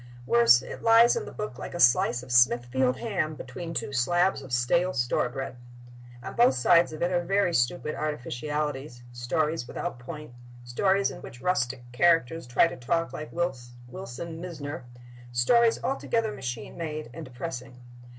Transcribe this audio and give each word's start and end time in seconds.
Worse, 0.25 0.63
it 0.63 0.81
lies 0.81 1.15
in 1.15 1.25
the 1.25 1.31
book 1.31 1.59
like 1.59 1.75
a 1.75 1.79
slice 1.79 2.23
of 2.23 2.31
Smithfield 2.31 2.97
ham 2.97 3.35
between 3.35 3.71
two 3.71 3.93
slabs 3.93 4.41
of 4.41 4.51
stale 4.51 4.93
store 4.93 5.29
bread. 5.29 5.57
On 6.23 6.33
both 6.35 6.55
sides 6.55 6.91
of 6.91 7.03
it 7.03 7.11
are 7.11 7.21
very 7.23 7.53
stupid 7.53 7.93
artificialities—stories 7.93 9.67
without 9.67 9.99
point, 9.99 10.33
stories 10.63 11.11
in 11.11 11.21
which 11.21 11.39
rustic 11.39 11.83
characters 11.91 12.47
try 12.47 12.65
to 12.65 12.77
talk 12.77 13.13
like 13.13 13.31
Wilson 13.31 14.41
Mizner, 14.41 14.85
stories 15.31 15.77
altogether 15.83 16.31
machine 16.31 16.75
made 16.77 17.11
and 17.13 17.23
depressing. 17.23 17.79